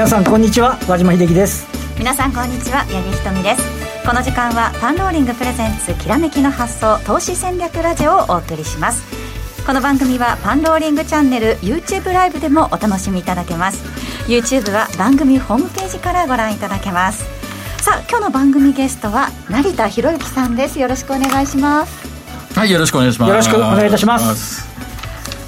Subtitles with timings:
[0.00, 1.66] 皆さんこんにちは和島秀樹です。
[1.98, 3.62] 皆さんこんにちは八木ひとみです。
[4.08, 9.02] この時間はパンローリングプレゼンツきらめきの発想投資戦略ラジオをお送りします。
[9.66, 13.84] この番組はパンローリングチャンネル YouTube ライブでもお楽しみいただけます。
[14.26, 17.22] YouTube は番組ホームページからご覧いただけます。
[17.82, 20.80] さあ今日の番組ゲストは成田博之さんです。
[20.80, 22.08] よろしくお願いします。
[22.58, 23.28] はいよろしくお願いします。
[23.28, 24.69] よろしくお願いいたします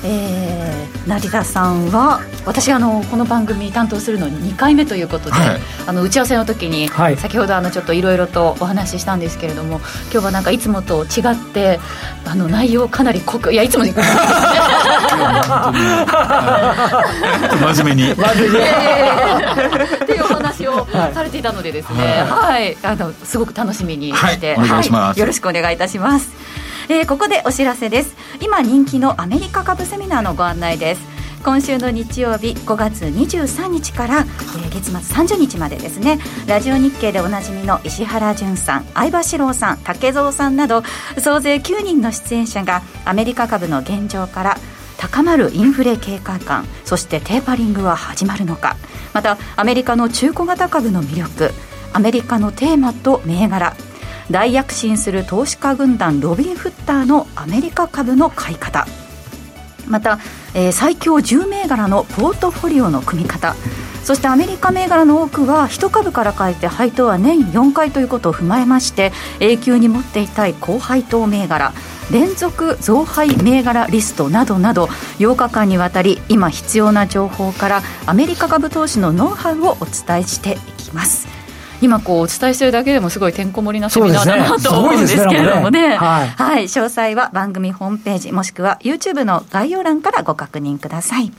[0.04, 9.78] えー、成田さんは私あのこの番組担当するの2回目ということで、はい、あの打ち合わせの時に、はい、先ほどあのちょっといろいろとお話ししたんですけれども
[10.10, 11.78] 今日はなんかいつもと違って
[12.24, 13.92] あの内容かなり濃くいやいつもに。
[13.92, 14.02] 真
[17.84, 18.14] 面目に。
[18.14, 18.64] 真面目に、
[20.02, 26.32] っていうお話をされていたのでですねはい、あのすごく楽しみにして、はい、よろしくお願いいたします
[26.88, 28.16] えー、ここでお知らせです。
[28.40, 31.12] 今人気のアメリカ株セミナーのご案内です。
[31.44, 36.18] 今週の日曜日5月23日から、えー、月末30日までですね。
[36.46, 40.82] ラジオ日経でおなじみの石原潤さん相葉史郎さん竹蔵さんなど
[41.18, 44.56] 総勢9人の出演者がアメリカ株の現状から
[44.98, 48.76] 高まるインフレ警戒感そしてテーパリングは始まるのか。
[49.12, 51.50] またアメリカの中古型株の魅力
[51.92, 53.76] アメリカのテーマと銘柄
[54.32, 58.86] 大躍進する投資家軍団ロビン・フッターのアメリカ株の買い方。
[59.86, 60.18] また、
[60.54, 63.54] えー、最強10銘柄のポートフォリオの組み方。
[64.02, 71.72] そしてアメリカ銘柄の多くは1株から変えて配当は年4回ということを踏まえまして永久に持っていたい高配当銘柄。
[72.10, 74.86] 連続増配銘柄リストなどなど
[75.18, 81.41] 8日間にわたり今必要な情報からアメリカ株投資のノウハウをお伝えしていきます。
[81.82, 85.96] 今こうお伝えしてるだけでもすごいてんこ盛りなセミナーだな、と思うんですけれどもね、ね。
[85.96, 91.32] はい、はい、詳細は番組ホームページもしくは YouTube の概要欄からご確認ください。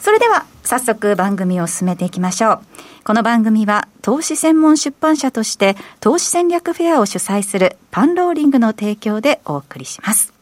[0.00, 2.60] それでは早速番組を進めていきましょう。
[3.04, 10.35] この番組は投資専門出版社として投資戦略フェアを主催するパンローリングの提供でお送りします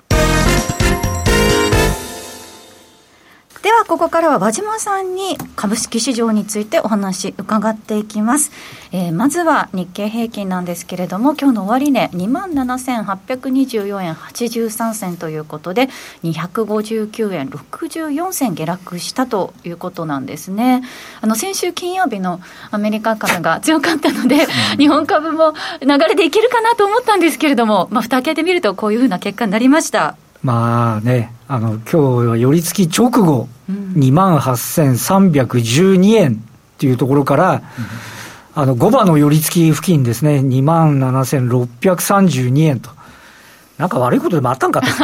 [3.64, 8.52] ではここからは和島さんに株式市場についてお話伺っていきます、
[8.92, 15.88] えー、まずは日経平均なんですけれども今日の終値2万7824円83銭ということで
[16.24, 20.82] 259円64銭下落したということなんですね。
[21.22, 24.44] あの先週金曜日のアメリカ株が強かったので
[24.76, 30.18] 日本株も流れでいけるかなと思ったんですけれどもまあ蓋開けてみるとこういうふうな結果になりました。
[30.42, 31.96] まあね、あの今日
[32.28, 37.60] は寄り付き直後、うん、2万8312円っていうところから、うん、
[38.54, 42.90] あの5番の寄り付き付近ですね、2万7632円と。
[43.76, 44.86] なんか悪いことでもあったんかと。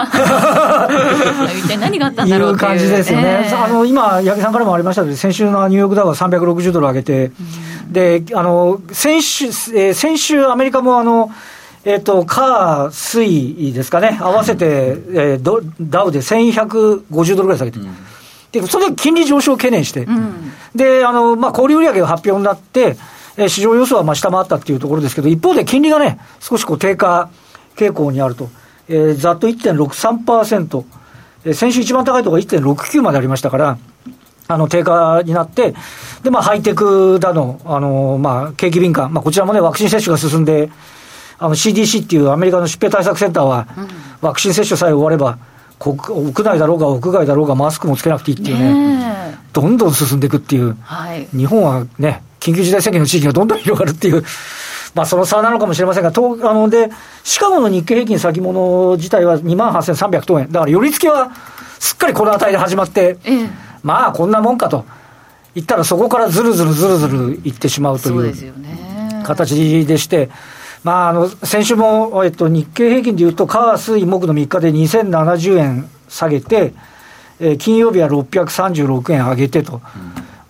[1.58, 3.48] 一体何があったんだろういう感じですよね。
[3.50, 7.32] えー、あの、今、八木さんからもありましたけど、先週のニューヨークダウは360ドル上げて、
[7.86, 11.32] うん、で、あの、先週、えー、先週アメリカもあの、
[11.84, 17.78] えっ、と、火、水ですかね、合わせて、えー、ダウで1150ドルぐらい下げて。
[17.78, 17.84] る。
[17.84, 17.96] うん。
[18.52, 22.96] で、それで金利上昇を懸念して、うん、で、あの、まあ、小売売上が発表になって、
[23.36, 27.30] えー、市場予想はまあ下回ったっていうところですけど、一方で金利がね、少しこう低下
[27.76, 28.50] 傾向にあると。
[28.88, 30.84] えー、ざっと1.63%、
[31.44, 33.78] えー、先週一番高いところが1.69までありましたから、
[34.48, 35.74] あの、低下になって、
[36.24, 40.70] で、まあ、ハイテクだの、あの、まあ、景気敏感、まあ、こちらもね、ワクチン接種が進んで、
[41.40, 43.66] あの CDC っていうアメリカの疾病対策センターは、
[44.20, 45.38] ワクチン接種さえ終われば、
[45.78, 54.22] 国屋内だろうが屋外だろうがマスクもつけなくていいっていうね、どんどん進んでいくっていう、はい、日本はね、緊急事態宣言の地域がどんどん広がるっていう、
[54.94, 56.90] まあその差なのかもしれませんが、とあので
[57.24, 61.32] シカゴの日経平均先物自体は2万8300等円、だから寄り付きは
[61.78, 63.48] すっかりこの値で始まって、ええ、
[63.82, 64.84] まあこんなもんかと。
[65.52, 70.28] 言ったら、そこからずるずるずるずるいってしまうという形でして。
[70.82, 76.72] まあ、あの先週も、えっと、日経平均でいうと、火、水、木の3日で2070円下げて、
[77.38, 79.80] えー、金曜日は636円上げてと、うん、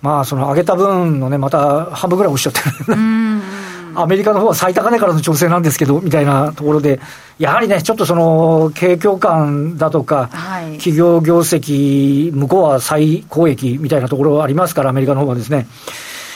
[0.03, 3.01] まあ、その上げた分のね、また半分ぐらい落ちちゃってる。
[3.93, 7.01] アメリカの方は最高値からの調整なんですけど、みたいなところで、
[7.41, 15.67] やはりね、ちょっとその、景況感だとか、はい、企業業績、向こうは最高益みたいなところがありますから、アメリカの方はですね。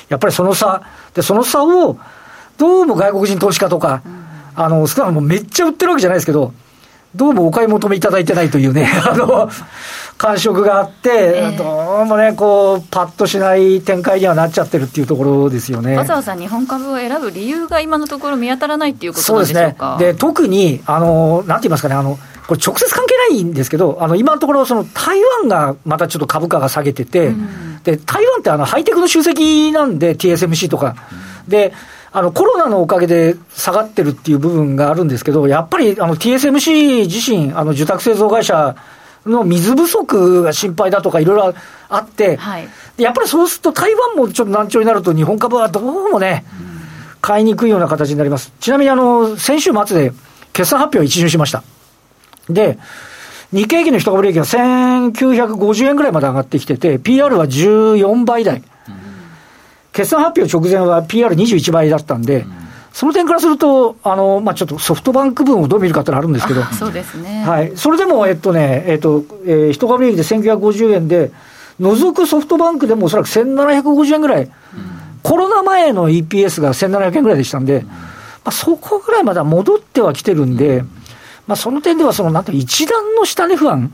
[0.09, 0.83] やっぱりその差、
[1.15, 1.97] で、その差を、
[2.57, 4.03] どうも外国人投資家とか、
[4.55, 6.53] あの、少なくともめっちゃ売ってるわけじゃないですけど、
[7.17, 9.49] どうもお買い求めいただいてないというね、 あの、
[10.17, 15.97] 感触があって、えー、どうもね、こう、パッとしない展開にはなっちゃってるっていうところですよね。
[15.97, 20.13] わざわざ日本株を選ぶ理由が今のところ見当たらないっていうことなんでしょうかそうですね。
[20.13, 30.97] で、特に、あの、なんて言いますかね、あの、これ直接関係ないんですけど、あの、今のところ、その台湾がまたちょっと株価が下げてて、うんで、台湾ってあのハイテクの集積なんで、TSMC とか。
[31.47, 31.75] で、
[32.17, 38.77] あのコロナのおかげで下がってるっていう部分があるんですけど、やっぱりあの TSMC 自身、あの受託製造会社
[39.27, 41.55] の水不足が心配だとか、いろいろ
[41.89, 42.69] あって、はい、
[42.99, 46.45] やっぱりそうすると、台湾もちょっと難聴になると、日本株はどうもね、
[47.21, 48.53] 買いにくいような形になります。
[48.61, 50.13] ちなみにあの先週末で
[50.53, 51.65] 決算発表を一巡しました。
[52.49, 52.79] で、
[53.53, 58.63] 日経平均の一株利益が1950円ぐらいまで上がってきてて、PR は14倍台。
[59.95, 62.45] 決算発表直前は PR21 倍だったんで、
[62.93, 66.63] その点からすると、あの、まあ、ちょっとソフトバンク分をどう見るかってのあるんですけど。
[66.65, 67.43] そうですね。
[67.45, 67.73] はい。
[67.77, 71.33] それでも、えっとね、えっと、えー、一株利益で1950円で、
[71.81, 74.51] 除くソフトバンクでもおそらく1750円ぐらい、
[75.23, 77.93] コロナ前の EPS が1700円ぐらいでしたんで、ま
[78.47, 80.85] あ、そこぐらいまでは戻ってはきてるんで、
[81.47, 83.93] まあ、その点では、その、なんて一段の下値不安。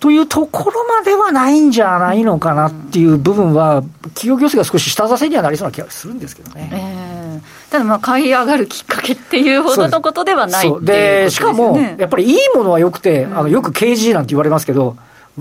[0.00, 3.82] というところまではないんじゃないのかなっていう部分は、
[4.14, 6.70] 企業業績が少し下支えにはなりそうな気がするんですけどね。
[6.72, 14.96] えー、ただ、まあ買い上がるきっかけっていうほどのことではないでで、しかも、やっぱりいいものはよくて、あのよく KG なんて言われますけど、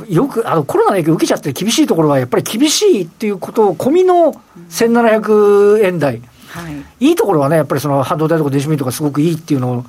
[0.10, 6.70] よくあのコロナの影響受けちゃって厳しいところは、やっぱり厳しいっていうことを込みの1700円台、は
[7.00, 9.86] い、いいところはね、やっぱりその半導体とか電子メとかすごくいいっていうの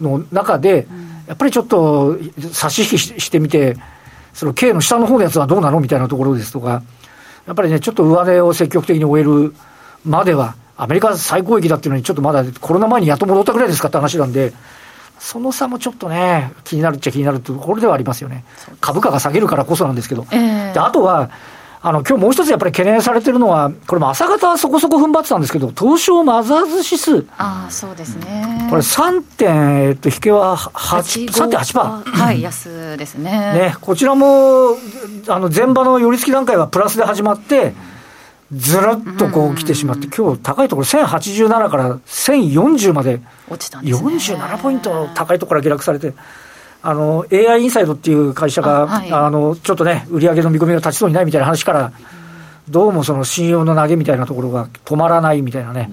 [0.00, 0.86] の中で、
[1.26, 2.18] やっぱりちょっと
[2.52, 3.76] 差し引きしてみて、
[4.32, 6.82] その K の下の方のやつはどうなのみたいなところですとか、
[7.46, 9.54] やっぱりね、ちょっと上値を積極的に終える
[10.04, 14.52] までは、アメリカ最高益だっていうのに、ちょっとまだコロナ前にやっと戻ったぐらいですかって話なんで、
[15.18, 18.44] その差もちょっとね、気になるっちゃ気になるところではありますよね。
[18.80, 20.26] 株価が下げるからこそなんですけど。
[20.32, 21.30] えー、であとは、
[21.84, 27.26] あの、今日もう一つやっぱり懸念されてるのは、これも朝方はそこそこ踏ん張ってたんですけど、東証マザーズ指数。
[27.36, 28.68] ああ、そうですね。
[28.70, 32.04] これ3点、えっと、引けは8、3.8%。
[32.04, 33.30] はい、安ですね。
[33.32, 34.76] ね、こちらも、
[35.26, 37.74] あの、前場の寄り付き段階はプラスで始まって、
[38.54, 44.08] ずらっとこう来てしまって、今日高いところ1087から1040まで、落ちたんですね。
[44.08, 46.14] 47ポイント高いところから下落されて、
[46.82, 51.92] あの、AI インサイドっていう会社が、あはい、あの、ちょっとね、売り上げの見込みが立ちそうにないみたいな話から、
[52.68, 55.90] どうもその信用の投げみたいなところが止まらないみたいなね。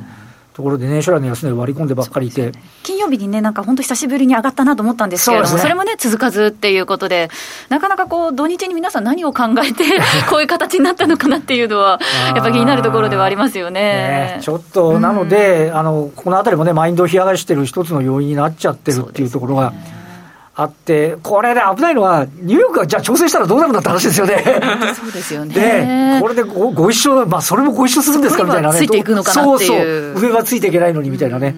[0.60, 7.30] ところで年初来の安値を割り込んでばっかりいて、ね、金曜日にね、なんか本当、久しぶりに上がったなと思ったんですけれども、そ,、ね、それもね、続かずっていうことで、
[7.70, 9.86] なかなかこう、土日に皆さん、何を考えて、
[10.30, 12.02] こういう形になったのかなっていうのは、
[12.36, 13.82] やっぱ気になるところではありますよね。
[13.82, 19.72] ねちょっと、なので、うん、あの、このあたりもね、マインドを冷やがしてる一つの要因になっちゃってるっていうところが。
[20.62, 24.44] あって、これで危ないのは、ニューヨークがじゃあ調整したらどうなるんだって話ですよね。
[24.94, 25.54] そうですよね。
[25.54, 28.78] で、これでごご一緒、まあ、それもご一緒するんですかみたいなね。
[28.78, 30.14] ついていくのかなっていう。
[30.14, 30.30] そうそう。
[30.30, 31.56] 上はついていけないのにみたいなね。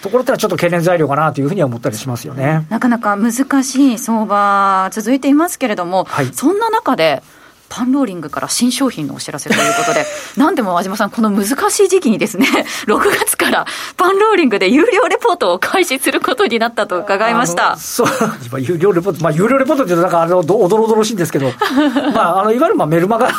[0.00, 2.64] ところってのはちょっと懸念材料かなというふうには思ったりしますよね。
[2.70, 7.22] なかなか難しい相場続いていますけれども、はい、そんな中で、
[7.70, 10.04] パンローリングから新商品のお知らせということで、
[10.36, 12.46] なんでも和島さん、この難しい時期にですね、
[12.86, 13.64] 6月から
[13.96, 17.76] パンローリングで有料レポートを開始することになったと伺いました。
[17.76, 18.08] そう、
[18.44, 21.52] 今、有料レポート、まあ、有料レポートっていうと、なんかあのおどろおどろしいんですけど、
[22.12, 23.30] まあ、あのいわゆるまあメルマガ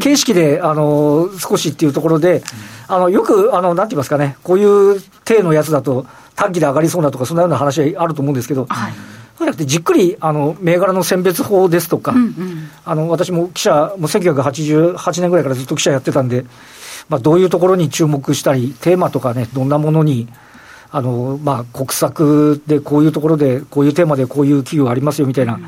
[0.00, 2.42] 形式で、あの少しっていうところで、
[2.88, 8.92] あのよくあの、なんて言いますかね、こういう体のやつだと、短期で上がりそうなとか、そんなような話あると思うんですけど、はい
[9.38, 16.44] じゃなくて、じっくりあの銘柄の選別法ですとか、うんうん、あの私も記者、もう1988年ぐらいからずっと記者やってたんで、
[17.08, 20.28] まあ、どういうところに注目したり、テーマとかね、どんなものに、
[20.90, 25.54] あのまあ、国策でこういうところで、こういうテーマでこういう企業ありますよみたいな。
[25.54, 25.66] うん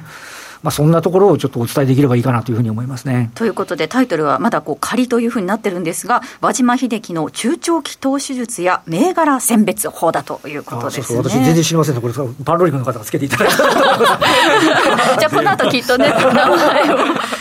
[0.62, 3.30] まあ、そんなところをちょっとお伝えできればいいかなというふうに思いますね。
[3.34, 11.02] ということで、タイトルはまだこう仮というふうになってるんですが、和島秀樹の中長期投資術や銘柄選別法だということですね。
[11.04, 13.56] そうそう私、全然知りませんね、これ、パンロリクの方がつけていただいた
[15.18, 16.98] じゃあ、この後きっとね、名前を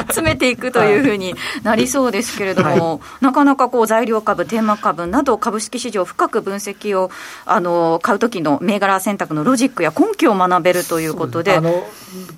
[0.08, 7.12] 詰めていくというふうになりそうですけれども、はい、なかなかこう材料株、テーマ株など、株式市場深く分析を
[7.46, 11.62] あの買うときの銘柄選択のロジックや根拠を学べるということで。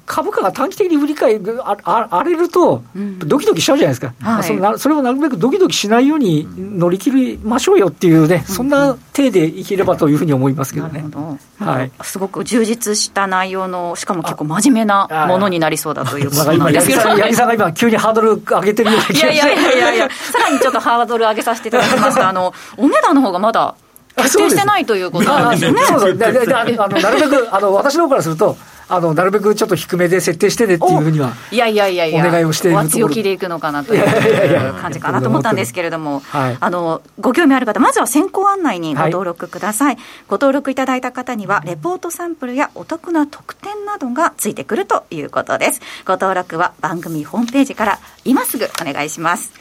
[0.06, 2.84] 株価が短期的に売り買いあ荒れると、
[3.20, 11.04] ドキドキしちゃうじゃないですか、はい、そのそれをなるべくドキドキしないように乗り切りましょうよっていうね、そんな体でいければというふうに思いますけどね。
[11.08, 11.38] ど。
[11.60, 19.32] はい、すごく充実した内容の、しかも結構真面目なものになりそうだということなんですけど、八木さんが今、急にハードル上げてるような気が。
[19.32, 23.76] いやいやいやいや、さらにちょっとハードル上げさせていただきました、あのお値段の方がまだ
[24.16, 25.82] 決定してないということなんですね。
[25.86, 26.16] そうそう。
[26.16, 28.58] なるべくあの私の方からすると
[28.90, 39.88] あのなるべくちょっと低めで設定してねっていうふうには、いやいやいやいや、お願いをしていると強気でいくのかなという感じかなと思ったんですけれども、 あのご興味ある方、まずは先行案内にご登録ください。
[39.90, 45.82] はい、ご登録いただいた方には、レポートサンプルやお得な特典などがついてくるということです。
[46.06, 49.52] ご登録は番組ホームページから今すぐお願いします。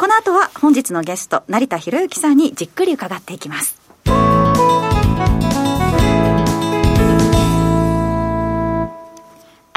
[0.00, 3.79] この後は本日のゲスト成田博之さんにじっくり伺っていきます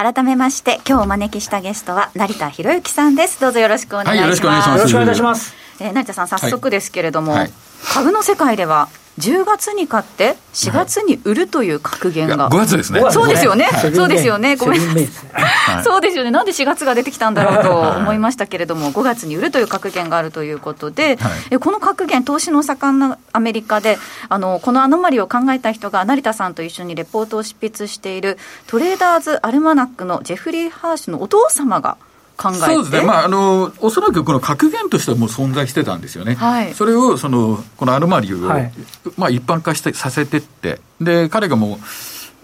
[0.03, 3.39] 改めまして今日お招きしたゲストは成田博之さんです。
[3.39, 5.55] どうぞよろしくお願いします、はい、よろしくお願いします。
[5.79, 7.51] えー、成田さん早速ですけれども、はいはい、
[7.93, 8.89] 株の世界では
[9.19, 13.01] 10月に買って4月に売るという格言が、はい、5月ですね。
[13.11, 14.55] そうですよね、はい、そうですよね。
[14.55, 14.81] ごめん。
[14.81, 16.31] なさい、 そうですよね。
[16.31, 31.97] なんで4月が出てきたんだろうと思いましたけれども5月に売るという格言があるということで、はい、この格言投資の盛んなアメリカであのこのアノマリを考えた人が成田さんと一緒にレポートを執筆しているトレーダーズ・アルマナックのジェフリー・ハーシュのお父様が
[32.37, 32.59] 考えて。
[32.59, 38.71] そうですね、まあ、あのおそらくこの格言としてはもう存在してたんですよね、はい、それをそのこのアノマリを、はい、
[39.17, 41.77] まあ、一般化してさせてって、で彼がもう、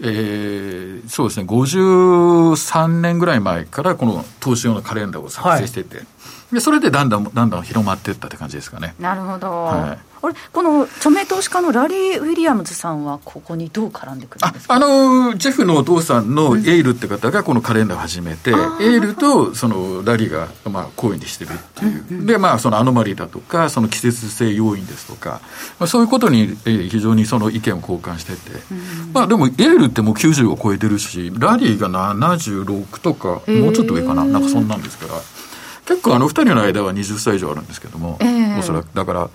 [0.02, 6.06] えー、そうですね、53年ぐらい前からこの投資用のカレンダーを作成してて、はい、
[6.52, 8.94] でそれでだんだんだんだん広まっていったって感じですかね。
[8.98, 9.98] なるほど、はい。
[10.22, 14.74] あれこの著名投資家のラリー・ウィリアムズさんはここにどう絡んでくるんですか？
[14.74, 25.40] あのジェフのお父さんのエイルって方がこのカレンダーを始めて、うん、エイルとそのラリーがまあ講演にしてるっていう、うんうん、でまあそのアノマリーだとかその季節性要因ですとか、
[25.78, 34.24] まあ、そういうことに非常にその意見を交換してて、うん、まあでもエイルってもう90を超えてるしラリーが76とかもうちょっと上かな？
[34.24, 35.14] なんかそんなんですから。
[35.90, 38.86] 結構あの2人の間は20歳以上あるんですけども、えー、おそらく。
[38.94, 39.30] だから、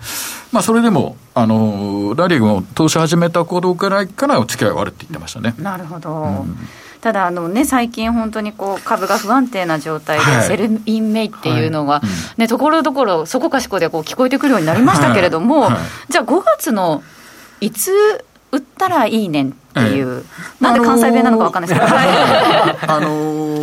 [0.52, 5.54] まあ、それでもあのラリーも投資始めた頃くらいからお付き合いはあるって言ってましたね。
[5.58, 6.56] なるほど、うん。
[7.02, 12.00] ただあの、ね、最近、本当にこう株が不安定な状態で、 Sell in May っていうのが、
[12.38, 15.68] ね、ところどころ、そこかしこでこう聞こえてくるようになりましたけれども、
[16.08, 17.02] じゃあ、5月の
[17.60, 17.92] いつ
[18.50, 20.24] 売ったらいいねんっていう、
[20.60, 23.55] なんで関西弁なのか分かんないですけど、あの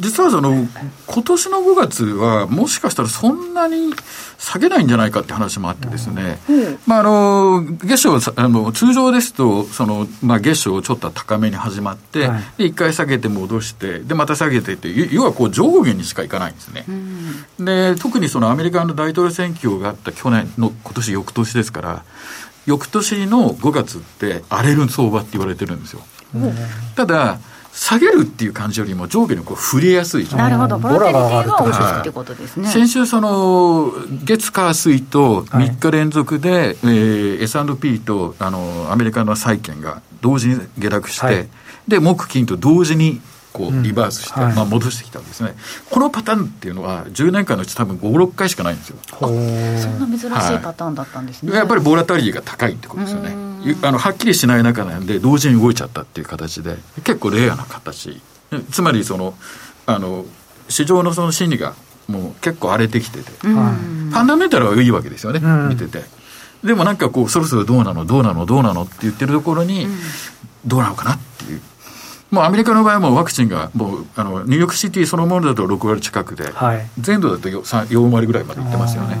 [0.00, 0.66] 実はその
[1.06, 3.92] 今年の5月は、もしかしたらそんなに
[4.38, 6.38] 下げないんじゃないかって話もあってですね、
[6.86, 16.84] まあ、あの月初あの、通常ですと、そのまあ、月初ちょっと高めに始まって、はい、で1回下げて戻して、でまた下げてって、要はこう上下にしかいかないんですね。
[17.58, 22.04] で特にそのアメリカの大統領選挙があった去年の今年翌年ですから、
[22.66, 26.02] 翌年の5月って荒れる相場って言われてるんですよ。
[26.94, 27.38] ただ
[27.72, 32.68] 下げるっていう感じよりも上下にこう触れやすいなるほど、ボラティリティが大きいってことですね。
[32.68, 33.92] 先週、その、
[34.24, 41.48] 月、火、水と3日連続で、はい、えー、S&P とあのアメリカの債券が同時に下落して、はい、
[41.88, 43.22] で、木、金と同時に
[43.54, 45.54] こうリバースして、うんはい、まあ、戻してきたんですね、
[45.90, 48.98] このパターンっていうのは、10年間のうち、多分5、6回しかないんですよ。
[49.18, 50.28] そんな珍しい
[50.62, 51.52] パターンだったんですね。
[51.52, 53.51] はい、やっぱりボラタリティが高いってことですよね。
[53.82, 58.20] あのはっきりしない中なんで、同時に動いちゃったっていう形で、結構レアな形、
[58.70, 59.34] つまりその、
[59.86, 60.24] あの
[60.68, 61.74] 市場のその心理が
[62.08, 66.04] もう結構荒れてきてて、ファンダメンタルはいいわけですよね、見てて。
[66.64, 69.86] でもなんかこう、そろそろどうなの、どうなの、どうなのって言ってるところに、
[70.64, 71.60] どうなのかなっていう。
[72.30, 79.18] もうアメリカの場合はもうワクチンがもうあのニューヨークシティそのものだと6割近くで、はい、全土だと 4, 4割ぐらいまでいってますよね。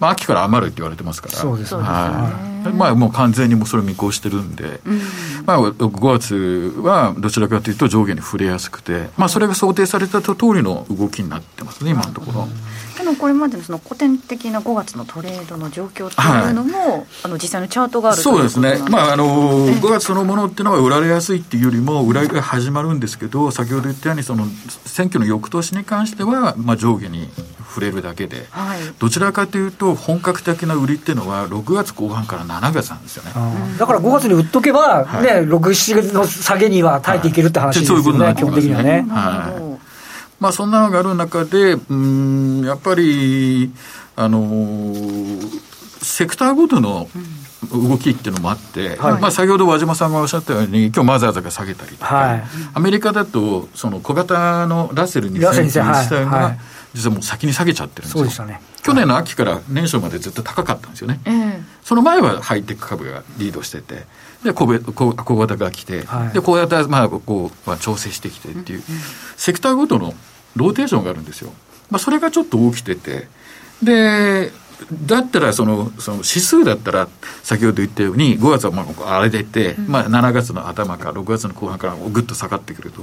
[0.00, 2.32] まあ、秋から余るって言われてますから、そうですね、は
[2.66, 2.72] い。
[2.72, 5.00] まあ、もう完全にもうそれ見越してるんで、うん、
[5.46, 12.48] まあ、5月はどちらかというと上下に触れやすくて、まあ、それが想定された通りの動きになってますね、今のところ。
[13.08, 24.44] でもこれまでのその古典的な5月のトレードの状況っていうのも、はい、あの実際のチャートがあるそうですね、まああの5月そのものっていうのは売られやすいっていうよりも、売られが始まるんですけど、先ほど言ったように、その
[24.84, 27.30] 選挙の翌年に関しては、まあ、上下に
[27.66, 33.32] 触れるだけで、はい、どちらかというと、本格的な売りっていうのは、6月後半から7月なんですよね。
[33.78, 39.06] だから5月に売っとけば、はい、ね、6、7月の下げには耐えていけるって話ですよね、はい、基本的にはね。
[39.08, 39.77] はい
[40.40, 43.72] まあ、そんなのがある中で、うん、やっぱり、
[44.14, 45.60] あのー、
[46.04, 47.08] セクターごとの
[47.72, 55.84] 動きっていうのもあって、はい、まあ、先ほど和島さんがおっしゃったように、今日マザーズが下げたりとか、はい、アメリカだと、その小型のラッセルに自体
[56.24, 56.56] が、
[56.94, 58.46] 実はもう先に下げちゃってるんですよ。
[58.46, 61.20] ね、去年の秋から年初までずっと高かったんですよね。
[61.84, 64.06] その前はハイテク株がリードしてて、
[64.44, 68.82] で小小小型が来て、はい、で小型はまあこう、まあ、調整してきてっていう、
[69.36, 70.14] セクターごとの
[70.54, 71.52] ローテーションがあるんですよ。
[71.90, 73.28] まあ、それがちょっと起きてて、
[73.82, 74.52] で、
[75.06, 77.08] だったらその、その指数だったら、
[77.42, 83.02] 先ほど言ったように、5月はまあ荒れてて、うん、まあ、7月の頭か6月の後半からぐっと下がってくると。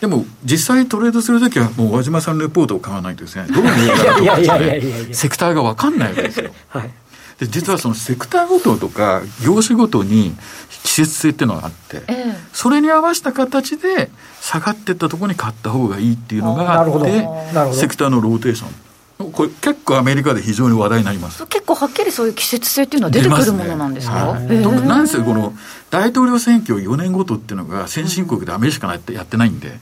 [0.00, 4.74] でも、実際トレードするときは、もう和島さんのレポートを買わないとですね、どう見えるかとか、
[5.12, 6.50] セクターが分かんないわけですよ。
[6.68, 6.90] はい。
[7.38, 10.34] で実はそのセクターごととか業種ごとに
[10.82, 18.87] 季節性っていうのがあって、えー、それに合わせた形で下がっていったところに買った方がいいっていうのがあってセクターのローテーション
[19.18, 21.44] これ結構アメリカで非常に話題になります。
[21.46, 25.54] 結構はっきりそういう季節性っていうのは出てくるものなんですか、ねはい、なんせこの
[25.90, 29.80] 大統領選挙4年ごとっていうのが先進国でアメリカしかやってないんで、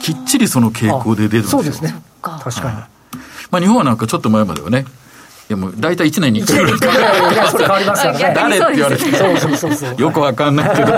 [0.00, 1.58] きっちりその傾向で出るんですよ。
[1.58, 1.94] そうですね。
[2.22, 2.76] 確かに、
[3.50, 4.86] まあ、日本はなんかちょっと前まではね
[5.50, 6.64] いやもう大体1年に1回。
[6.64, 7.34] ぐらい。
[7.34, 8.32] いや、それ変わりますよね。
[8.34, 10.02] 誰って言われて。
[10.02, 10.92] よくわかんないけど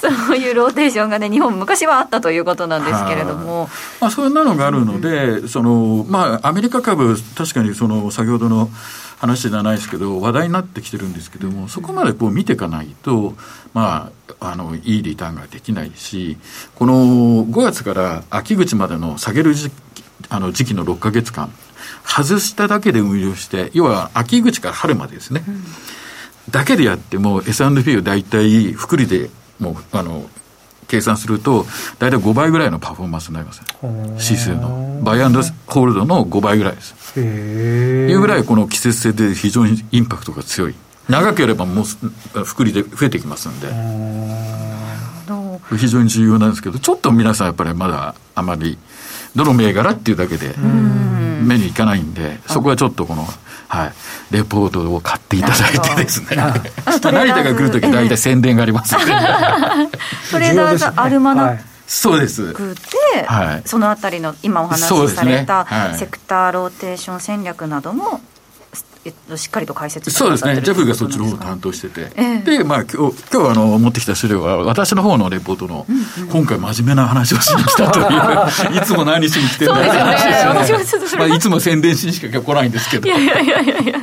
[0.00, 3.68] そういうローテーションがね、日本昔はあったということなんですけれども。
[4.00, 8.70] まあ、そんなのがあるので、うん、その、まあ、アメリカ株、確かにその、先ほどの
[9.18, 13.34] 話じゃないですけど、話題になってきてるんですけども、そこまでこう見ていかないと、
[13.74, 16.38] まあ、あの、いいリターンができないし、
[16.74, 16.94] この
[17.44, 19.70] 5月から秋口までの下げる時
[20.28, 21.52] あの時期の6か月間、
[22.04, 25.64] 外しただけで運用して、要は秋口から春までですね、うん、
[26.50, 30.28] だけでやっても S&P を大体複利でもう、あの、
[30.88, 31.66] 計算すると、
[31.98, 33.62] 大体5倍ぐらいのパフォーマンスになります、
[34.30, 35.00] 指数の。
[35.04, 37.20] バイアンドホールドの5倍ぐらいです。
[37.20, 40.74] いうぐらいこの季節性で非常にインパクトが強い。
[41.08, 43.68] 長ければもう複利で増えてきますんで。
[45.76, 48.78] 非常に重要なんですけど、ちょっと皆さんやっぱりまだあまり、
[49.36, 50.54] どの銘柄っていうだけで
[51.50, 53.26] 目にいかないんで、そこはちょっとこの、
[53.68, 53.92] はい、
[54.30, 56.36] レポートを買っていただいてですね、
[56.86, 59.06] 成田が来るとき、大体宣伝がありますので、
[60.30, 62.54] トレーダーズアルマナックそうです。
[62.54, 65.66] で、はい、そのあたりの今お話しされた
[65.96, 68.29] セクターローテーション戦略などもえっと、
[69.36, 80.22] しっかりと解説そうですね、ジャブがそっちの方を担当してて、えー、で、まあ、今日今日あの持ってきた資料は、私の方のレポートの、うんうん、今回、真面目な話をしに来たという、 いつも何しに来てるんだって話
[80.72, 83.08] ですよね、まあ、いつも宣伝しにしか来ないんですけど。
[83.08, 84.00] いやいやいやいや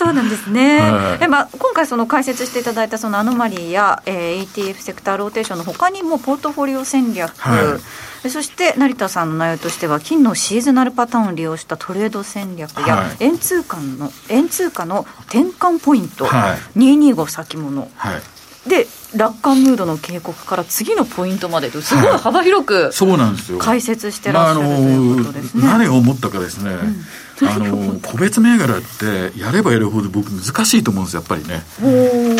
[0.00, 7.78] そうなんですね、はい、まあ、今回、その解説していただいたそのアノマリーや、えー、ETF セクターローテーションのほかにも、ポートフォリオ戦略、は
[8.24, 8.30] い。
[8.30, 18.86] そして成田さんの内容としては金のシーズナルパターンを利用したトレード戦略や、はい、円通貨の円通貨の転換ポイント、はい、225先物、はい、で
[19.16, 23.58] 楽観ムードの警告から次のポイントまでとすごい幅広く、そうなんですよ。
[23.58, 25.64] 解説してらっしゃる、まあ、ということですね。
[25.64, 27.04] 何を思ったかですね、うん、
[27.46, 31.62] あの個別銘柄ってやればやるほど僕難しいと思うんですよやっぱりね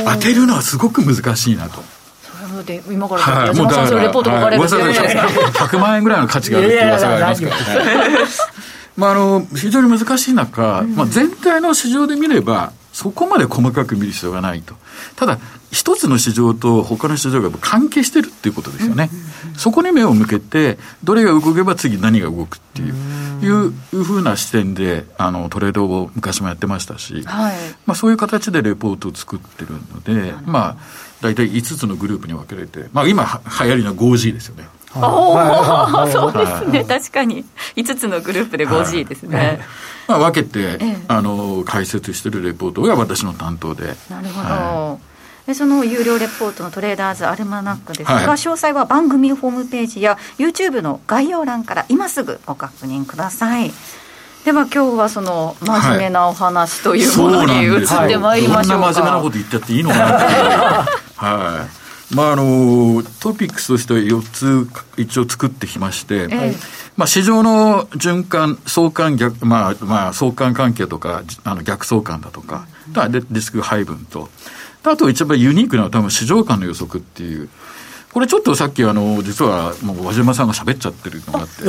[0.04, 1.82] 当てるのはすごく難しいなと。
[2.64, 8.18] で今から、矢島さんそれレポート書かれるって、はい、100万円ぐらいの価値があるって噂がありますからね。
[8.96, 14.74] まあ、あの非常に難しい中、まあ、全体の市場で見ればそこまで細かく見る必要がないと。
[15.16, 15.38] ただ、
[15.70, 19.10] 一つの市場と他の市場が関係してるっていうことですよね。
[19.56, 22.94] そこに目を向けて、どれが動けば次何が動くっていう、
[23.42, 27.54] いうふうな視点で、あの、トレードを昔もやってましたし、はい、
[27.86, 30.76] まあそういう形でレポートを作ってるので、まあ、
[31.20, 34.66] 大体5つのグループに分けられて、まあ今流行りの 5G ですよね。
[34.94, 37.44] おお、そうですね、確かに。
[37.76, 39.60] 5つのグループで 5G ですね。
[40.08, 43.94] まあ、分けて、あの解説してるレポートが私の担当で。
[44.08, 45.00] なるほど、
[45.46, 53.70] でその有料レポートのトレーダーズアルマナックですが、はい、詳細は番組ホームページや YouTube の概要欄から今すぐご確認ください。
[54.44, 60.04] では今日はその真面目なお話というものに移ってまいりましょうか、はい、そんな真面目なこと言っちゃっていいのかな
[61.16, 61.79] はい
[62.14, 66.54] まあ、あのトピックスとしては4つ一応作ってきまして、ええ、
[66.96, 74.28] まあ、市場の循環、相関逆、まあ、まあ、相関関係とか、あの逆相関だとか、うん、リスク配分と、
[74.82, 77.48] あと一番ユニークなのは多分市場間の予測っていう、
[78.12, 81.64] これちょっとさっきあの、実はもう和島さんが喋っちゃってるのがあって、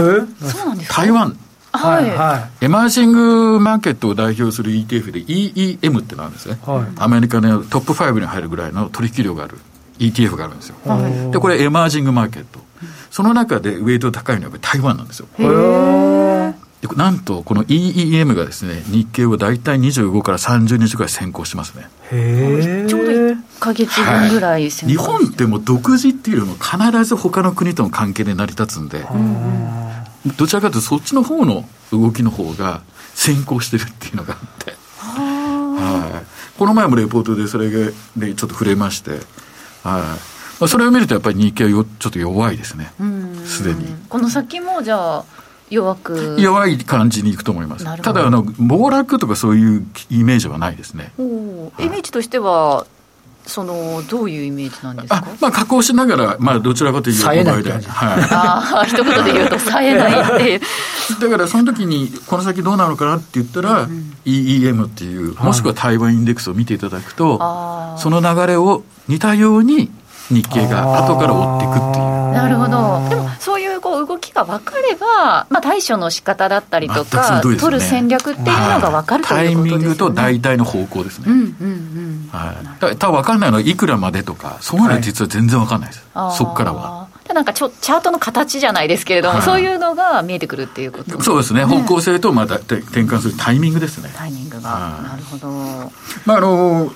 [0.90, 1.38] 台湾。
[1.74, 9.58] はい、はい、エマージングマーケットを代表する ETF で EEM ってなんですね、はい、アメリカのトップ5に入るぐらいの取引量がある
[10.02, 12.60] ETF があるんですよ、はい、でこれエマージングマーケット
[13.12, 15.28] その中でウェイト高いのは台湾なんですよ。
[16.82, 21.88] でなんとこの EEM がですね日経を大体25から30日ぐらい先行しますね。
[22.12, 29.06] へちょうど1か月分ぐらい先行、はい、日本ってもう独自っていうよりも必ず他の国との関係で成り立つんで
[30.38, 32.82] どちらかというとそっちの方の動きの方が
[33.14, 34.76] 先行してるっていうのがあって。
[35.02, 39.20] はい、この前もレポートでそれでちょっと触れまして
[39.84, 40.18] は
[40.64, 40.68] い。
[40.68, 42.94] それを見るとやっぱり日経はよちょっと弱いですね。
[43.46, 43.88] すでに。
[44.10, 45.26] この先もじゃあ
[45.70, 46.38] 弱く。
[46.40, 48.02] 弱い感じにいくと思います。
[48.02, 51.14] ただあの暴落とかそういうイメージはないですね。
[51.18, 52.86] イメージとしては
[53.46, 55.26] そのどういうイメージなんですか？
[55.42, 57.74] まあ、加工しながら、まあ、どちらかというと、冴えないはい、
[58.32, 60.62] あ一言で言うと、冴えないっていう。
[61.22, 67.38] だから、その時に、この先どうなるかなって言ったら、うん、EEM っていう、もしくは台湾インデックスを見ていただくと、
[67.98, 69.92] その流れを似たように
[70.30, 72.32] 日経が後から追っていくっていう。
[72.34, 73.10] なるほど。
[73.10, 73.21] でも、
[73.82, 81.26] こう動きが分かれば、まあ、対処の仕方だったりとか、ね、取る戦略っていうのが分かるということですね、タイミングと大体の方向ですね。
[81.28, 82.30] うんうんうん。
[82.32, 87.10] はい、ただ分かんないのは、いくらまでとか、そういうのは実は全然分かんないです、はい、そこからは。
[87.34, 91.22] なんかちょチャートの形じゃないですけれども、はい、そういうのが見えてくるっていうこと。
[91.22, 94.12] そうですね、方向性とまた転換するタイミングですね。
[94.16, 94.70] タイミングが、
[95.02, 95.50] なるほど。
[96.26, 96.92] まああの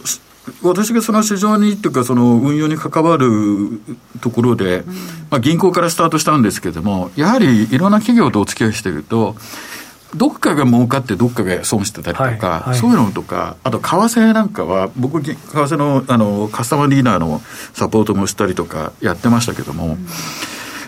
[0.62, 3.81] 私がその市場にというか、その運用に関わる
[4.21, 4.84] ところで、
[5.29, 9.36] まあ、銀行からスタートしたんですけれども、やはりいろんな企業とお付き合いしていると、
[10.15, 17.41] どっかが儲かってどっかが損してたりとか、はいはい、そういうのとか、あと為替なんかは、僕、為替のあのカスタマーリーダーの
[17.73, 19.97] サポートもしたりとかやってましたけども、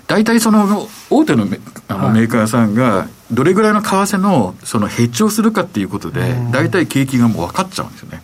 [0.08, 8.22] 大体その大手のメあのメーカーさんが、どれぐらいの為替のそのヘッジをするかっていうことで、大体景気がもう分かっちゃうんですよね。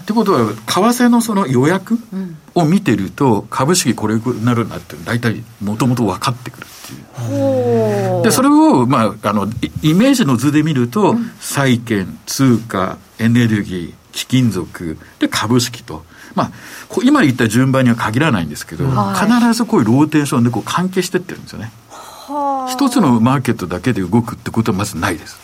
[0.00, 1.98] ってことは、為替のその予約
[2.54, 8.22] を見てると、株式これになるなって、大体もともと分かってくるっていう。
[8.22, 9.46] で、それを、まあ、あの、
[9.82, 16.04] イメージの図で見ると、債券、通貨、エネルギー、貴金属、で、株式と。
[16.34, 16.50] まあ、
[17.04, 21.72] 今言った順番には限らないんですけど、必ずこういうローテーションでこう関係してってるんですよね。
[22.68, 25.40] 一つのマーケットだけで動くってことはまずないです。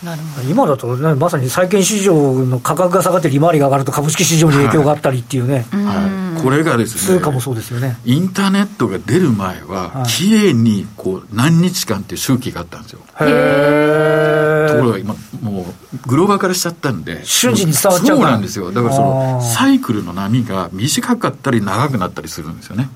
[0.49, 7.97] 今だと、ね、まさに債券市場の価格が下がって利回りが上がると株式市場に影響があったりっていうね、はいはい、これがですね通貨もそうですよね。
[8.05, 13.01] インターネットが出る前は、きれいにこう何日間っていう周期があったんですよ。
[13.21, 17.25] へところが今もうグローバル化しちゃったんで。
[17.25, 18.73] 瞬時に伝わっちゃうそうなんですよ。
[18.73, 22.89] だからそのサイクルの波が短かったり長くなったりするんですよね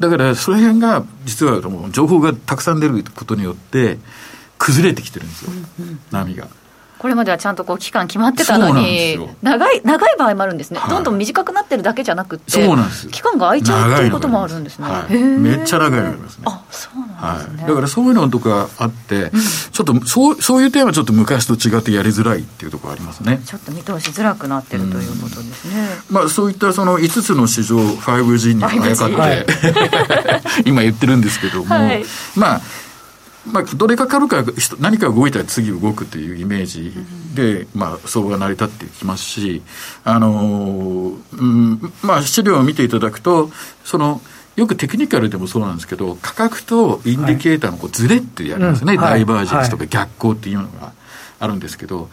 [0.00, 1.60] だからその辺が実は
[1.90, 3.98] 情報がたくさん出ることによって
[4.58, 5.50] 崩れてきてるんですよ、
[6.10, 6.48] 波が。
[7.00, 13.08] これまではちゃんとこう期間決まってたのに、長い長い場合もあるんですね、はい、どんどん短くなってるだけじゃなくて、そうなんです。
[13.08, 16.44] 期間が空いちゃうっていうこともあるんですね、はい、めっちゃ長いのありますね。
[16.44, 23.40] あそうなんですね、はい、だからそういうのとかあって、うん、ちょっとそうそういう点はちょっと昔と違ってやりづらいっていうところありますね。
[23.46, 25.80] ちょっと見通しづらくなってるということですね。
[26.10, 29.46] うん、まあそういったその5つの市場 5G にあやかって、
[30.68, 31.74] 今言ってるんですけども、
[32.36, 32.60] まあ
[33.52, 34.44] まあ、どれか株価
[34.78, 36.92] 何か動いたら次動くというイメージ
[37.34, 39.62] で、まあ、相場が成り立ってきますし、
[40.04, 43.50] あのうんまあ、資料を見ていただくと、
[43.84, 44.20] その、
[44.56, 50.92] よくテクニカルでもそうなんですけど、価格とインディケーターのこうズレってやりますね、はい、ダイバージェンスとか逆行っていうのが
[51.38, 52.10] あるんですけど、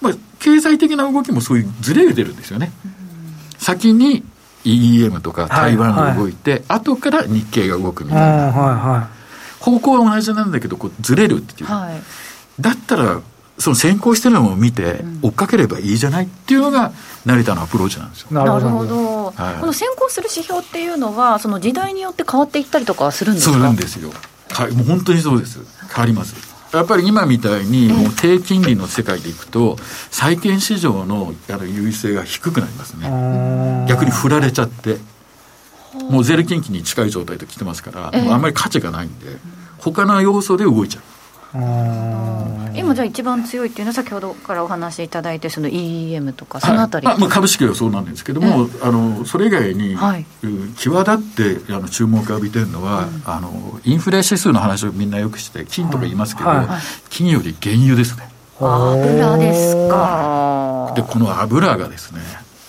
[0.00, 2.72] まあ、経済的な動きもそういうズレが出るんですよね。
[3.58, 4.24] 先に
[4.64, 6.60] EEM とか台湾が動いて、はい。
[6.60, 8.46] はい、後から日経が動くみたいな。
[8.46, 9.21] はいはい
[9.62, 12.02] 方向は同じなんだけどこうずれるっていう、はい、
[12.60, 13.22] だったら
[13.58, 16.92] その先行してるのを見て追っかければいいじゃないっていうのが
[17.24, 18.28] 成田のアプローチなんですよ。
[18.32, 23.52] なるほど、はい、この先行する指標っていうのはその時代によって変わっていったりとかするんですか？
[23.52, 24.10] そうなんですよ。
[24.50, 25.60] はい、もう本当にそうです。
[25.94, 26.34] 変わります。
[26.72, 29.76] やっぱり今みたいにもう低金利の世界でいくと
[30.10, 33.86] 債券市場のあの優位性が低くなりますね。
[33.88, 34.96] 逆に振られちゃって
[36.10, 39.36] もうゼロ金利に近い状態で来てますから、もうあんまり価値がないんで、
[39.78, 41.04] 他の要素で動いちゃう。
[41.54, 50.24] 今じゃあ一番強いっていうのは先ほどからお話しいただいてその EEM とかそのあたり、はい、まあ、株式はそうなんですけども、あのそれ以外に、はい、
[50.76, 56.66] 際立ってあの注目を浴びてるのは、うん、あのインフレ指数の話をみんなよくして金とか言いますけど、はい。
[56.66, 58.30] はい、金より原油ですね。
[58.58, 60.94] 油ですか。
[60.96, 62.20] でこの油がですね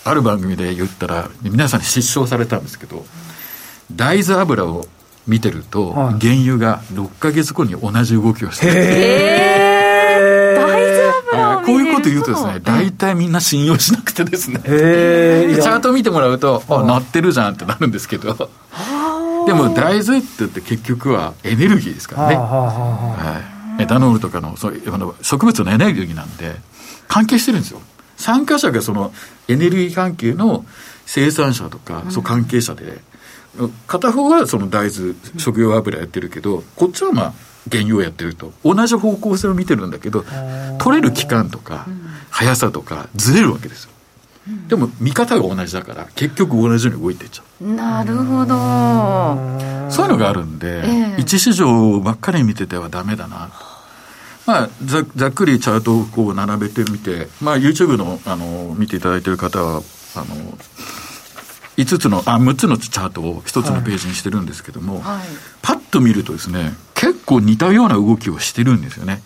[0.05, 3.05] ある番組で言ったら皆さんに失笑されたんですけど
[3.91, 4.85] 大豆油を
[5.27, 8.73] 見てると、はい、原油が6か月後に同じ動きをしてる。
[8.75, 14.59] へ大豆油こういうこと言うとですね大体みんな信用しなくてですね。
[14.63, 18.49] チャート見てもらうとあなってるじゃんってなるんですけど。
[19.45, 26.55] でも大豆って言って結局はエネルギーですからね、はい、エタノールとかのそうあの植物のエネルギーなんで
[27.07, 27.81] 関係してるんですよ
[28.23, 29.13] 参加者がその
[29.49, 30.65] エネルギー関係の
[31.05, 32.99] 生産者とか、そう関係者で、
[33.86, 37.33] 片方はその大豆、食用油やってるけど、こっちはまあ、
[37.69, 38.53] 原油をやってると。
[38.63, 40.23] 同じ方向性を見てるんだけど、
[40.79, 41.86] 取れる期間とか、
[42.29, 43.91] 速さとか、ずれるわけですよ。
[44.67, 47.73] でも見方が同じだから結局同じように動いていっちゃう。
[47.73, 49.89] なるほど。
[49.89, 53.51] そういうのがあるんで、えー、一市場ばっかり見ててはダメだな
[54.45, 59.82] まあ、ざざっくりチャートをこう並べてみて、まあ、YouTube のあの見ていただいている方は
[60.15, 60.36] あの
[61.77, 65.23] 5つのあ6つのチャートを1つのページにしてるんですけども、はい、
[65.62, 69.21] パッと見るとですね結構似たような動きをしてるんですよね。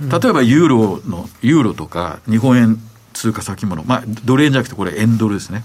[0.00, 2.78] 例えばユーロのユーロとか日本円
[3.12, 5.64] 通貨先物、まあ、ドル円じゃなくてこれ円ドルですね。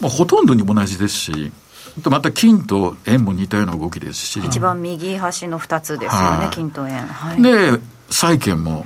[0.00, 1.52] まあ、ほとんどにも同じですし
[2.00, 4.40] とまた金と円も似たような動きですし。
[4.40, 7.78] 一番右端の2つですよね、金と円、はい、で
[8.10, 8.84] 債券も、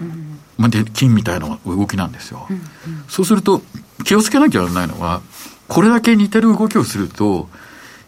[0.59, 2.63] まあ、金みたいな動きなんですよ、うんうん、
[3.09, 3.63] そうすると
[4.05, 5.21] 気をつけなきゃならないのは
[5.69, 7.49] これだけ似てる動きをすると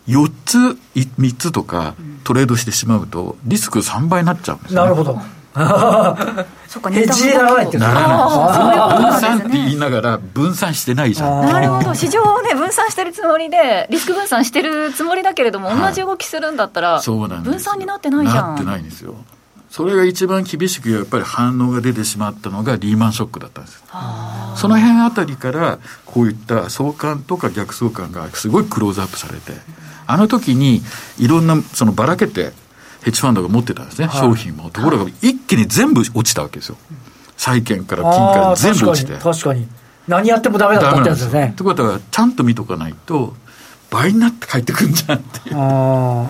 [0.07, 0.59] 4つ
[0.97, 5.19] 3つとかトレードしてしまうとリスク3倍になっちゃうんです、ね、なるほど
[6.69, 11.47] そっか、ヘッジならないってならない分散って言いながら分散してないじゃん。
[11.47, 11.95] なるほど。
[11.95, 18.49] 市場をね分散してるつもりでリスク分散してるつもりだけれども、同じ動きするんだったらそうなん分散になってないじゃん。
[18.49, 19.15] なってないんですよ。
[19.71, 23.83] それが一番厳しくやっぱり反応が出てしまったのがリーマンショックだったんです
[24.57, 29.53] その辺あたりからこういった相関とか逆相関がすごいクローズアップされて
[30.07, 30.81] あの時に
[31.19, 32.53] いろんなそのばらけて
[33.03, 34.71] ヘッジファンドが持ってたんですね、はい、商品も。
[34.71, 36.77] ところが、一気に全部落ちたわけですよ。
[37.37, 39.15] 債券から金から全部落ちて。
[39.17, 39.69] 確かに。
[40.09, 41.55] 何やってもダメだったってやつですね。
[41.57, 43.35] ということは、ちゃんと見とかないと、
[43.91, 46.29] 倍になって帰ってくんじゃんっていう。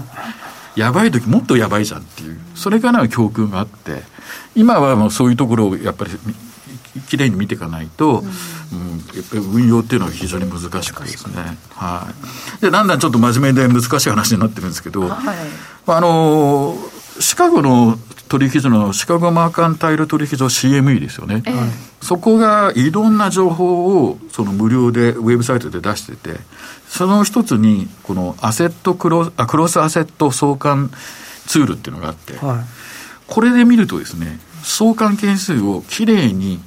[0.76, 2.38] やばい時もっとやばいじゃんっていう。
[2.54, 4.02] それからの教訓があって、
[4.54, 6.10] 今はもうそういうところをやっぱり
[7.08, 8.24] きれいに見ていかないと、
[8.72, 11.58] うん、うん、やっぱり運用っていうのは非常に難しくですね。
[11.74, 12.08] は
[12.58, 12.62] い。
[12.62, 15.36] で、だんだんちょっと真面目で難しい話になってるんですけど、はい、
[15.86, 16.76] あの、
[17.20, 21.70] シカゴの取引所のシカゴマーカンタイル取引所 CME ですよね、えー、
[22.02, 26.38] そこがいろんな情報をその無料でウェブサイトで出してて、
[26.88, 30.90] その一つに、このアセットクロあクロスアセット相関
[31.46, 32.64] ツールっていうのがあって、はい、
[33.26, 36.60] これで見るとですね、相関係数をきれいに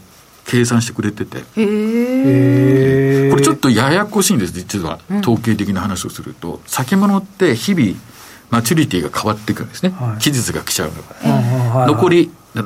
[0.45, 7.95] 計算してくれてて、これちょっとややこしいんです、実は、統計的な話をすると、うん、先物って日々、
[8.52, 11.02] マチュリティが変わっていくんですね、はい、期日が来ちゃうの
[11.74, 12.64] が、残り、例え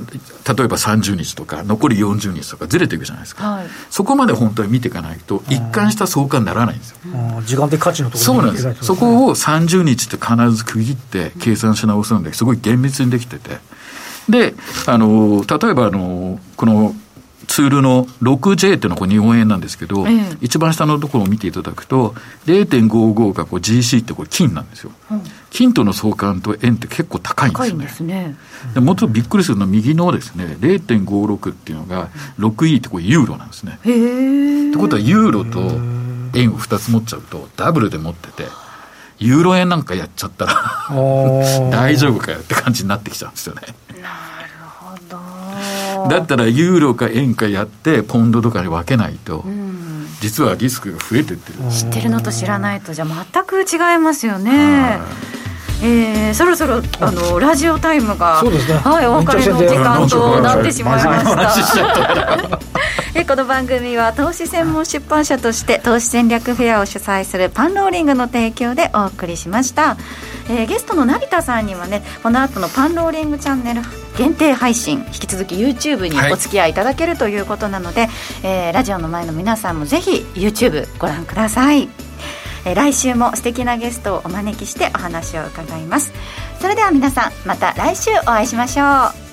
[0.67, 6.97] ば30日とか、残り40日とかずれていくじゃないですか、はい、そこまで本当に見ていかないと、一貫した相関にならないんですよ。
[7.45, 13.59] 時間的価値のところそうなんです、そこを30日って必ず区切って計算し直すので、すごい厳密にできてて。
[14.27, 14.55] で、
[14.87, 16.95] あの、例えば、あの、この、
[17.45, 27.69] ツールの 6J っていうのはこれ日本円なんですけど、ええ、一番下のところを見ていただくと、0.55がこう GC ってこれ金なんですよ、うん、金との相関と円って結構高いんですね。
[27.69, 28.35] 高いですね。
[28.73, 33.79] でもっとびっくりするのは右のですね、0.56っていうのが 6E ってこれユーロなんですね。
[33.83, 35.59] へってことはユーロと
[36.37, 38.47] 円を2つ持っちゃうとダブルで持ってて、
[39.19, 40.89] ユーロ円なんかやっちゃったら
[41.71, 43.61] 大丈夫かよって感じになってきちゃうんですよね。
[46.09, 51.69] だったらユーロか円かやってポンドとかに分けないと、うん、実はリスクが増えてってる。
[51.71, 54.99] 知ってるのと知らないとじゃあ全く違いますよね。
[55.83, 57.11] えー、そろそろあ。
[57.11, 62.59] のラジオタイムが、ね、はい、お別れの時間となってしまいました。
[63.17, 69.95] えこの番組は投資専門出版社として投資戦略フェアを主催するパンローリングの提供でお送りしました、
[70.49, 73.81] えー、ゲストの成田さんにはねこの後のパンローリングチャンネル
[74.17, 78.09] 限定配信引き続き YouTube にお付き合いいただけるということなので、はい、
[78.43, 81.89] えー、ラジオの前の皆さんもぜひ YouTube ご覧ください、
[82.65, 86.13] えー、来週も素敵なゲストをお招きしてお話を伺います。
[86.59, 89.24] それでは皆さんまた来週お会いしましょう